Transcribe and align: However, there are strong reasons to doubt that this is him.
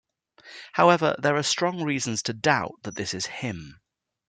However, 0.73 1.15
there 1.21 1.35
are 1.35 1.43
strong 1.43 1.83
reasons 1.83 2.23
to 2.23 2.33
doubt 2.33 2.73
that 2.81 2.95
this 2.95 3.13
is 3.13 3.27
him. 3.27 3.79